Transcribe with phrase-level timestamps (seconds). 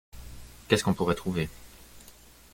[0.67, 1.47] Qu'estce qu'on pourrait trouver.